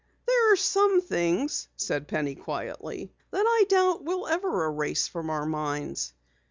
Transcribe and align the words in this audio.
"There 0.25 0.51
are 0.51 0.55
some 0.55 0.99
things," 0.99 1.67
said 1.77 2.07
Penny 2.07 2.33
quietly, 2.33 3.11
"that 3.29 3.45
I 3.47 3.65
doubt 3.69 4.03
we'll 4.03 4.25
ever 4.25 4.65
erase 4.65 5.07
from 5.07 5.29
our 5.29 5.45
minds." 5.45 6.15